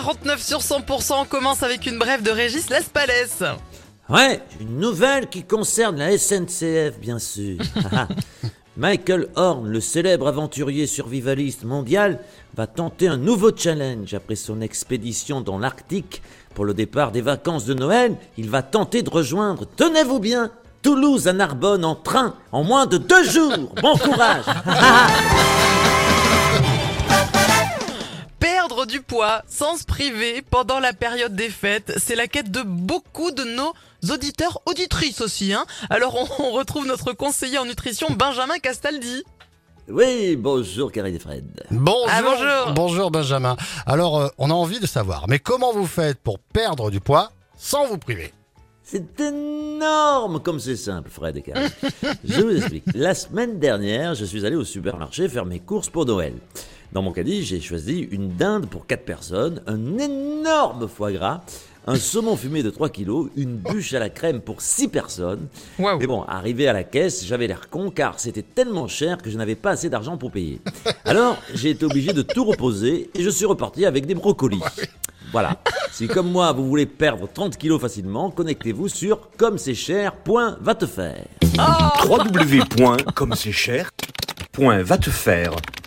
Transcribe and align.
49 0.00 0.40
sur 0.40 0.60
100%, 0.60 1.22
on 1.22 1.24
commence 1.24 1.64
avec 1.64 1.84
une 1.84 1.98
brève 1.98 2.22
de 2.22 2.30
Régis 2.30 2.70
Laspalès. 2.70 3.42
Ouais, 4.08 4.40
une 4.60 4.78
nouvelle 4.78 5.28
qui 5.28 5.42
concerne 5.42 5.96
la 5.96 6.16
SNCF, 6.16 7.00
bien 7.00 7.18
sûr. 7.18 7.58
Michael 8.76 9.26
Horn, 9.34 9.68
le 9.68 9.80
célèbre 9.80 10.28
aventurier 10.28 10.86
survivaliste 10.86 11.64
mondial, 11.64 12.20
va 12.54 12.68
tenter 12.68 13.08
un 13.08 13.16
nouveau 13.16 13.50
challenge 13.54 14.14
après 14.14 14.36
son 14.36 14.60
expédition 14.60 15.40
dans 15.40 15.58
l'Arctique. 15.58 16.22
Pour 16.54 16.64
le 16.64 16.74
départ 16.74 17.10
des 17.10 17.20
vacances 17.20 17.64
de 17.64 17.74
Noël, 17.74 18.14
il 18.36 18.48
va 18.48 18.62
tenter 18.62 19.02
de 19.02 19.10
rejoindre, 19.10 19.66
tenez-vous 19.76 20.20
bien, 20.20 20.52
Toulouse 20.80 21.26
à 21.26 21.32
Narbonne 21.32 21.84
en 21.84 21.96
train 21.96 22.36
en 22.52 22.62
moins 22.62 22.86
de 22.86 22.98
deux 22.98 23.24
jours. 23.24 23.74
Bon 23.82 23.96
courage 23.96 24.44
poids 29.08 29.42
sans 29.48 29.76
se 29.76 29.84
priver 29.84 30.42
pendant 30.42 30.78
la 30.78 30.92
période 30.92 31.34
des 31.34 31.48
fêtes, 31.48 31.92
c'est 31.96 32.14
la 32.14 32.28
quête 32.28 32.50
de 32.50 32.62
beaucoup 32.62 33.30
de 33.32 33.42
nos 33.42 33.72
auditeurs, 34.12 34.60
auditrices 34.66 35.20
aussi. 35.20 35.52
Hein 35.52 35.64
Alors 35.90 36.14
on, 36.14 36.44
on 36.44 36.50
retrouve 36.52 36.86
notre 36.86 37.12
conseiller 37.12 37.58
en 37.58 37.64
nutrition 37.64 38.08
Benjamin 38.10 38.58
Castaldi. 38.58 39.24
Oui, 39.88 40.36
bonjour 40.36 40.92
Karine 40.92 41.14
et 41.14 41.18
Fred. 41.18 41.44
Bonjour, 41.70 42.06
Ah, 42.10 42.22
bonjour. 42.22 42.74
bonjour 42.74 43.10
Benjamin. 43.10 43.56
Alors, 43.86 44.20
euh, 44.20 44.28
on 44.36 44.50
a 44.50 44.54
envie 44.54 44.80
de 44.80 44.86
savoir, 44.86 45.26
mais 45.28 45.38
comment 45.38 45.72
vous 45.72 45.86
faites 45.86 46.18
pour 46.18 46.38
perdre 46.38 46.90
du 46.90 47.00
poids 47.00 47.32
sans 47.56 47.86
vous 47.86 47.96
priver? 47.96 48.34
C'est 48.82 49.18
énorme 49.20 50.40
comme 50.40 50.60
c'est 50.60 50.76
simple, 50.76 51.08
Fred 51.10 51.36
et 51.38 51.42
Karine. 51.42 51.70
Je 52.24 52.40
vous 52.42 52.56
explique. 52.56 52.84
La 52.94 53.14
semaine 53.14 53.58
dernière, 53.58 54.14
je 54.14 54.24
suis 54.26 54.44
allé 54.46 54.56
au 54.56 54.64
supermarché 54.64 55.28
faire 55.28 55.44
mes 55.46 55.58
courses 55.60 55.88
pour 55.88 56.04
Noël. 56.04 56.34
Dans 56.92 57.02
mon 57.02 57.12
caddie, 57.12 57.44
j'ai 57.44 57.60
choisi 57.60 58.08
une 58.10 58.30
dinde 58.36 58.66
pour 58.66 58.86
4 58.86 59.04
personnes, 59.04 59.62
un 59.66 59.98
énorme 59.98 60.88
foie 60.88 61.12
gras, 61.12 61.42
un 61.86 61.96
saumon 61.96 62.34
fumé 62.34 62.62
de 62.62 62.70
3 62.70 62.88
kilos, 62.88 63.28
une 63.36 63.56
bûche 63.56 63.92
à 63.92 63.98
la 63.98 64.08
crème 64.08 64.40
pour 64.40 64.62
6 64.62 64.88
personnes. 64.88 65.48
Mais 65.78 66.06
bon, 66.06 66.22
arrivé 66.22 66.66
à 66.66 66.72
la 66.72 66.84
caisse, 66.84 67.26
j'avais 67.26 67.46
l'air 67.46 67.68
con 67.68 67.90
car 67.90 68.18
c'était 68.18 68.42
tellement 68.42 68.88
cher 68.88 69.18
que 69.18 69.28
je 69.28 69.36
n'avais 69.36 69.54
pas 69.54 69.72
assez 69.72 69.90
d'argent 69.90 70.16
pour 70.16 70.30
payer. 70.30 70.60
Alors, 71.04 71.36
j'ai 71.54 71.70
été 71.70 71.84
obligé 71.84 72.14
de 72.14 72.22
tout 72.22 72.44
reposer 72.44 73.10
et 73.14 73.22
je 73.22 73.30
suis 73.30 73.46
reparti 73.46 73.84
avec 73.84 74.06
des 74.06 74.14
brocolis. 74.14 74.62
Voilà. 75.30 75.58
Si 75.92 76.08
comme 76.08 76.30
moi, 76.32 76.52
vous 76.52 76.66
voulez 76.66 76.86
perdre 76.86 77.28
30 77.30 77.58
kilos 77.58 77.80
facilement, 77.82 78.30
connectez-vous 78.30 78.88
sur 78.88 79.28
comme 79.36 79.58
c'est 79.58 79.74
cher.va 79.74 80.74
te 80.74 80.86
faire. 80.86 81.26
www.comme 82.08 83.34
c'est 83.34 83.52
cher. 83.52 83.90
Point 84.52 84.82
va 84.82 84.96
te 84.96 85.10
faire. 85.10 85.52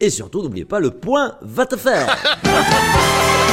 Et 0.00 0.10
surtout, 0.10 0.42
n'oubliez 0.42 0.64
pas 0.64 0.80
le 0.80 0.90
point 0.90 1.36
va 1.40 1.66
te 1.66 1.76
faire. 1.76 2.16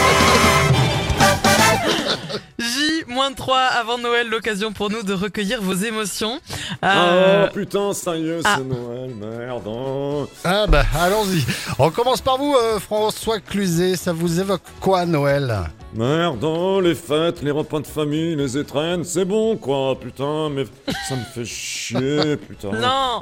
J-3 3.12 3.54
avant 3.80 3.98
Noël, 3.98 4.30
l'occasion 4.30 4.72
pour 4.72 4.90
nous 4.90 5.04
de 5.04 5.14
recueillir 5.14 5.62
vos 5.62 5.74
émotions. 5.74 6.40
Euh, 6.84 7.48
Oh 7.48 7.54
putain, 7.54 7.94
ça 7.94 8.16
y 8.16 8.28
est, 8.30 8.40
ah. 8.44 8.56
c'est 8.58 8.64
Noël, 8.64 9.12
merde. 9.16 10.28
Ah 10.44 10.66
bah, 10.68 10.84
allons-y. 11.00 11.44
On 11.78 11.90
commence 11.92 12.22
par 12.22 12.38
vous, 12.38 12.56
euh, 12.56 12.80
François 12.80 13.40
Cluzet. 13.40 13.96
Ça 13.96 14.14
vous 14.14 14.40
évoque 14.40 14.62
quoi, 14.80 15.06
Noël? 15.06 15.54
Merde, 15.94 16.46
les 16.82 16.96
fêtes, 16.96 17.42
les 17.42 17.52
repas 17.52 17.82
de 17.82 17.88
famille, 17.88 18.36
les 18.38 18.58
étrennes, 18.58 19.04
c'est 19.04 19.26
bon 19.26 19.58
quoi, 19.58 20.00
putain, 20.00 20.50
mais 20.50 20.64
ça 21.10 21.16
me 21.18 21.24
fait 21.24 21.44
chier, 21.44 22.38
putain. 22.48 22.72
Non. 22.72 23.22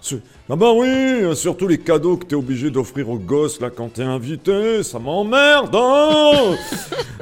Ah 0.51 0.55
bah 0.55 0.71
oui, 0.75 0.87
euh, 0.87 1.33
surtout 1.33 1.67
les 1.67 1.79
cadeaux 1.79 2.17
que 2.17 2.25
t'es 2.25 2.35
obligé 2.35 2.69
d'offrir 2.69 3.09
aux 3.09 3.17
gosses 3.17 3.59
là 3.59 3.71
quand 3.71 3.93
t'es 3.93 4.03
invité, 4.03 4.83
ça 4.83 4.99
m'emmerde, 4.99 5.75
hein 5.75 6.55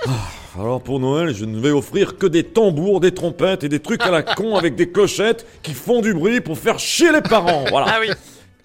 Ah, 0.05 0.11
Alors 0.59 0.81
pour 0.81 0.99
Noël, 0.99 1.35
je 1.35 1.45
ne 1.45 1.59
vais 1.59 1.69
offrir 1.69 2.17
que 2.17 2.25
des 2.25 2.43
tambours, 2.43 2.99
des 2.99 3.13
trompettes 3.13 3.63
et 3.63 3.69
des 3.69 3.79
trucs 3.79 4.01
à 4.01 4.09
la 4.09 4.23
con 4.35 4.55
avec 4.55 4.75
des 4.75 4.89
clochettes 4.89 5.45
qui 5.61 5.73
font 5.73 6.01
du 6.01 6.15
bruit 6.15 6.41
pour 6.41 6.57
faire 6.57 6.79
chier 6.79 7.11
les 7.11 7.21
parents, 7.21 7.65
voilà. 7.69 7.85
Ah 7.89 7.97
oui. 8.01 8.09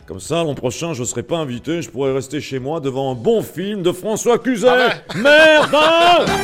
Comme 0.06 0.18
ça, 0.18 0.36
l'an 0.42 0.54
prochain, 0.54 0.94
je 0.94 1.04
serai 1.04 1.22
pas 1.22 1.36
invité, 1.36 1.82
je 1.82 1.90
pourrais 1.90 2.14
rester 2.14 2.40
chez 2.40 2.58
moi 2.58 2.80
devant 2.80 3.12
un 3.12 3.14
bon 3.14 3.42
film 3.42 3.82
de 3.82 3.92
François 3.92 4.38
Cluzet. 4.38 4.68
Merde 5.16 5.74
hein 5.74 6.24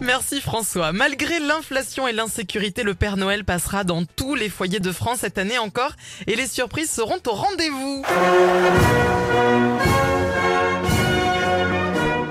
Merci 0.00 0.40
François. 0.40 0.92
Malgré 0.92 1.40
l'inflation 1.40 2.06
et 2.06 2.12
l'insécurité, 2.12 2.84
le 2.84 2.94
Père 2.94 3.16
Noël 3.16 3.44
passera 3.44 3.82
dans 3.82 4.04
tous 4.04 4.36
les 4.36 4.48
foyers 4.48 4.80
de 4.80 4.92
France 4.92 5.18
cette 5.20 5.38
année 5.38 5.58
encore 5.58 5.92
et 6.26 6.36
les 6.36 6.46
surprises 6.46 6.90
seront 6.90 7.18
au 7.26 7.32
rendez-vous. 7.32 8.04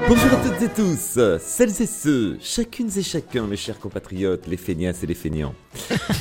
Bonjour 0.10 0.34
à 0.34 0.38
toutes 0.38 0.62
et 0.64 0.70
tous, 0.70 1.20
celles 1.40 1.84
et 1.84 1.86
ceux, 1.86 2.40
chacune 2.42 2.90
et 2.98 3.04
chacun, 3.04 3.46
mes 3.46 3.56
chers 3.56 3.80
compatriotes, 3.80 4.48
les 4.48 4.58
feignasses 4.58 5.04
et 5.04 5.06
les 5.06 5.14
feignants. 5.14 5.54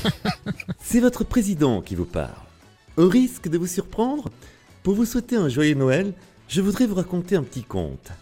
C'est 0.79 1.01
votre 1.01 1.25
président 1.25 1.81
qui 1.81 1.95
vous 1.95 2.05
parle. 2.05 2.37
Au 2.99 3.09
risque 3.09 3.49
de 3.49 3.57
vous 3.57 3.67
surprendre, 3.67 4.29
pour 4.83 4.93
vous 4.93 5.07
souhaiter 5.07 5.37
un 5.37 5.49
joyeux 5.49 5.75
Noël, 5.75 6.13
je 6.49 6.61
voudrais 6.61 6.85
vous 6.85 6.97
raconter 6.97 7.35
un 7.35 7.43
petit 7.43 7.63
conte. 7.63 8.13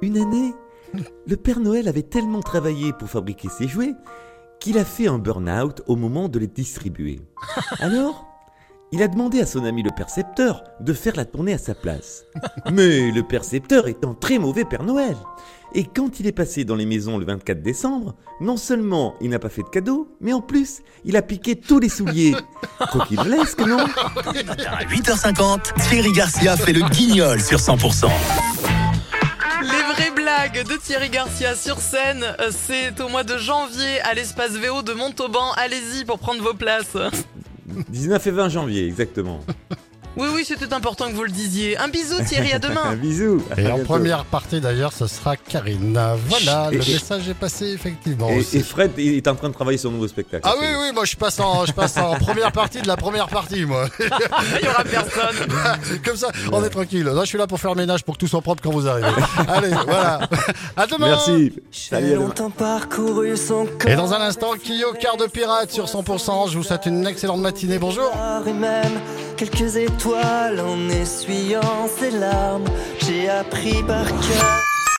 Une 0.00 0.16
année, 0.16 0.54
le 1.26 1.36
Père 1.36 1.58
Noël 1.58 1.88
avait 1.88 2.02
tellement 2.02 2.40
travaillé 2.40 2.92
pour 2.92 3.10
fabriquer 3.10 3.48
ses 3.48 3.66
jouets 3.66 3.96
qu'il 4.60 4.78
a 4.78 4.84
fait 4.84 5.08
un 5.08 5.18
burn-out 5.18 5.82
au 5.88 5.96
moment 5.96 6.28
de 6.28 6.38
les 6.38 6.46
distribuer. 6.46 7.20
Alors, 7.80 8.31
il 8.92 9.02
a 9.02 9.08
demandé 9.08 9.40
à 9.40 9.46
son 9.46 9.64
ami 9.64 9.82
le 9.82 9.90
percepteur 9.90 10.62
de 10.80 10.92
faire 10.92 11.16
la 11.16 11.24
tournée 11.24 11.54
à 11.54 11.58
sa 11.58 11.74
place. 11.74 12.24
Mais 12.70 13.10
le 13.10 13.22
percepteur 13.22 13.88
est 13.88 14.04
un 14.04 14.12
très 14.12 14.38
mauvais 14.38 14.64
Père 14.64 14.82
Noël. 14.82 15.16
Et 15.74 15.84
quand 15.84 16.20
il 16.20 16.26
est 16.26 16.32
passé 16.32 16.66
dans 16.66 16.76
les 16.76 16.84
maisons 16.84 17.16
le 17.16 17.24
24 17.24 17.62
décembre, 17.62 18.14
non 18.42 18.58
seulement 18.58 19.14
il 19.22 19.30
n'a 19.30 19.38
pas 19.38 19.48
fait 19.48 19.62
de 19.62 19.68
cadeau, 19.68 20.14
mais 20.20 20.34
en 20.34 20.42
plus, 20.42 20.82
il 21.06 21.16
a 21.16 21.22
piqué 21.22 21.56
tous 21.56 21.78
les 21.78 21.88
souliers. 21.88 22.36
Croquillesque, 22.78 23.60
non? 23.60 23.78
À 23.78 24.84
8h50, 24.84 25.88
Thierry 25.88 26.12
Garcia 26.12 26.58
fait 26.58 26.74
le 26.74 26.86
guignol 26.90 27.40
sur 27.40 27.58
100%. 27.58 28.10
Les 29.62 29.94
vraies 29.94 30.10
blagues 30.10 30.68
de 30.68 30.76
Thierry 30.76 31.08
Garcia 31.08 31.54
sur 31.54 31.78
scène, 31.78 32.24
euh, 32.40 32.50
c'est 32.50 33.00
au 33.00 33.08
mois 33.08 33.24
de 33.24 33.38
janvier 33.38 34.00
à 34.02 34.12
l'espace 34.12 34.52
VO 34.52 34.82
de 34.82 34.92
Montauban. 34.92 35.52
Allez-y 35.56 36.04
pour 36.04 36.18
prendre 36.18 36.42
vos 36.42 36.52
places. 36.52 36.96
19 37.66 38.26
et 38.26 38.30
20 38.30 38.48
janvier, 38.48 38.86
exactement. 38.86 39.40
Oui, 40.16 40.28
oui, 40.34 40.44
c'était 40.46 40.72
important 40.74 41.06
que 41.08 41.14
vous 41.14 41.22
le 41.24 41.30
disiez. 41.30 41.78
Un 41.78 41.88
bisou 41.88 42.22
Thierry, 42.26 42.52
à 42.52 42.56
Un 42.56 42.58
demain. 42.58 42.94
bisou. 42.96 43.42
à 43.50 43.60
Et 43.60 43.66
en 43.66 43.76
bientôt. 43.76 43.84
première 43.84 44.24
partie, 44.26 44.60
d'ailleurs, 44.60 44.92
ce 44.92 45.06
sera 45.06 45.36
Karine. 45.36 45.98
Voilà, 46.28 46.68
Et- 46.70 46.76
le 46.76 46.88
et- 46.88 46.92
message 46.92 47.28
est 47.28 47.34
passé, 47.34 47.66
effectivement. 47.72 48.28
Et, 48.28 48.42
Fred 48.60 48.92
il 48.98 49.14
est 49.16 49.26
en 49.28 49.34
train 49.34 49.48
de 49.48 49.54
travailler 49.54 49.78
sur 49.78 49.88
un 49.88 49.94
nouveau 49.94 50.08
spectacle. 50.08 50.42
Ah 50.46 50.54
oui, 50.60 50.66
oui, 50.80 50.92
moi 50.94 51.04
je 51.06 51.16
passe, 51.16 51.40
en, 51.40 51.64
je 51.64 51.72
passe 51.72 51.96
en 51.96 52.14
première 52.16 52.52
partie 52.52 52.82
de 52.82 52.88
la 52.88 52.96
première 52.96 53.28
partie, 53.28 53.64
moi. 53.64 53.86
Il 54.00 54.64
y 54.66 54.68
aura 54.68 54.84
personne. 54.84 55.48
Comme 56.04 56.16
ça, 56.16 56.28
on 56.52 56.62
est 56.62 56.68
tranquille. 56.70 57.04
Là, 57.04 57.22
je 57.22 57.28
suis 57.28 57.38
là 57.38 57.46
pour 57.46 57.58
faire 57.58 57.70
le 57.74 57.80
ménage 57.80 58.04
pour 58.04 58.14
que 58.14 58.20
tout 58.20 58.28
soit 58.28 58.42
propre 58.42 58.62
quand 58.62 58.70
vous 58.70 58.86
arrivez. 58.86 59.08
Allez, 59.48 59.70
voilà. 59.86 60.28
À 60.76 60.86
demain. 60.86 61.06
Merci. 61.08 61.52
Salut, 61.70 62.14
longtemps 62.16 62.50
parcouru 62.50 63.34
son 63.36 63.66
corps. 63.78 63.90
Et 63.90 63.96
dans 63.96 64.12
un 64.12 64.20
instant, 64.20 64.52
Kyo, 64.62 64.92
quart 65.00 65.16
de 65.16 65.24
pirate 65.26 65.70
sur 65.70 65.86
100%. 65.86 66.50
Je 66.50 66.58
vous 66.58 66.64
souhaite 66.64 66.84
une 66.86 67.06
excellente 67.06 67.40
matinée. 67.40 67.78
Bonjour. 67.78 68.10
Quelques 69.44 69.76
étoiles 69.76 70.60
en 70.60 70.88
essuyant 70.88 71.88
ses 71.98 72.12
larmes. 72.12 72.62
J'ai 73.00 73.28
appris 73.28 73.82
par 73.82 74.06
cœur. 74.06 74.71